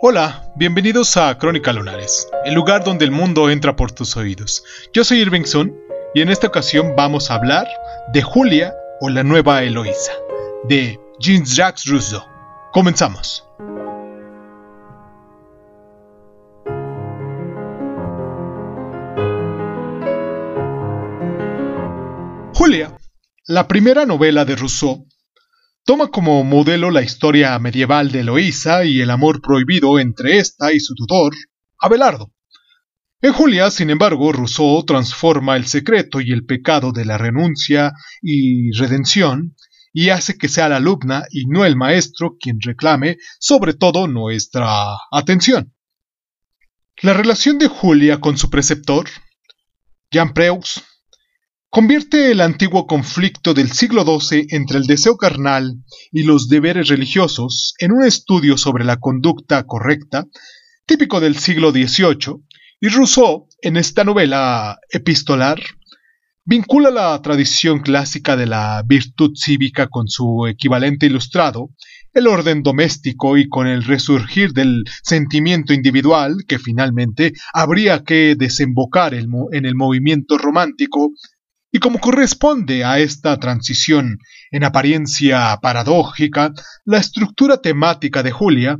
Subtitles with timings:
[0.00, 4.64] Hola, bienvenidos a Crónica Lunares, el lugar donde el mundo entra por tus oídos.
[4.92, 5.76] Yo soy Irving Sun
[6.14, 7.68] y en esta ocasión vamos a hablar
[8.12, 10.12] de Julia o la nueva Eloísa,
[10.64, 12.22] de Jean-Jacques Rousseau.
[12.72, 13.46] Comenzamos.
[22.54, 22.96] Julia,
[23.46, 25.06] la primera novela de Rousseau,
[25.84, 30.78] Toma como modelo la historia medieval de Eloísa y el amor prohibido entre ésta y
[30.78, 31.34] su tutor,
[31.76, 32.32] Abelardo.
[33.20, 38.70] En Julia, sin embargo, Rousseau transforma el secreto y el pecado de la renuncia y
[38.78, 39.56] redención
[39.92, 44.96] y hace que sea la alumna y no el maestro quien reclame sobre todo nuestra
[45.10, 45.74] atención.
[47.00, 49.08] La relación de Julia con su preceptor,
[50.12, 50.80] Jean Preaux,
[51.72, 55.78] convierte el antiguo conflicto del siglo XII entre el deseo carnal
[56.10, 60.26] y los deberes religiosos en un estudio sobre la conducta correcta,
[60.84, 62.44] típico del siglo XVIII,
[62.78, 65.62] y Rousseau, en esta novela epistolar,
[66.44, 71.70] vincula la tradición clásica de la virtud cívica con su equivalente ilustrado,
[72.12, 79.14] el orden doméstico y con el resurgir del sentimiento individual que finalmente habría que desembocar
[79.14, 81.12] en el movimiento romántico
[81.72, 84.18] y como corresponde a esta transición
[84.50, 86.52] en apariencia paradójica,
[86.84, 88.78] la estructura temática de Julia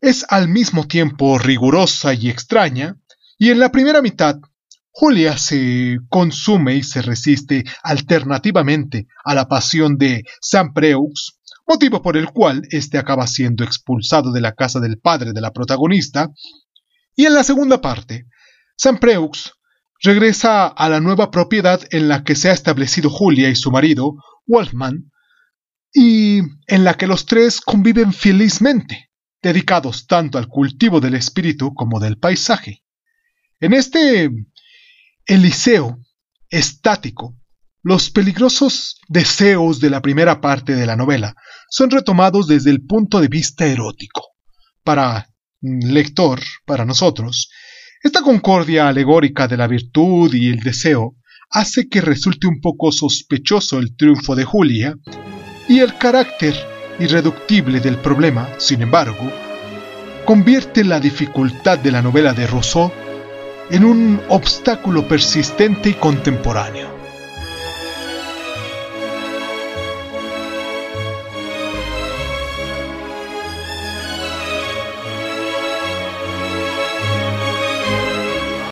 [0.00, 2.96] es al mismo tiempo rigurosa y extraña,
[3.38, 4.36] y en la primera mitad
[4.92, 12.28] Julia se consume y se resiste alternativamente a la pasión de Saint-Preux, motivo por el
[12.28, 16.28] cual éste acaba siendo expulsado de la casa del padre de la protagonista,
[17.16, 18.26] y en la segunda parte,
[18.76, 19.54] Saint-Preux
[20.02, 24.16] regresa a la nueva propiedad en la que se ha establecido Julia y su marido,
[24.46, 25.10] Wolfman,
[25.94, 29.10] y en la que los tres conviven felizmente,
[29.42, 32.82] dedicados tanto al cultivo del espíritu como del paisaje.
[33.60, 34.30] En este
[35.26, 35.98] Eliseo
[36.50, 37.36] estático,
[37.82, 41.34] los peligrosos deseos de la primera parte de la novela
[41.68, 44.28] son retomados desde el punto de vista erótico.
[44.82, 45.28] Para
[45.60, 47.50] lector, para nosotros,
[48.02, 51.14] esta concordia alegórica de la virtud y el deseo
[51.50, 54.96] hace que resulte un poco sospechoso el triunfo de Julia,
[55.68, 56.54] y el carácter
[56.98, 59.30] irreductible del problema, sin embargo,
[60.24, 62.92] convierte la dificultad de la novela de Rousseau
[63.70, 66.91] en un obstáculo persistente y contemporáneo.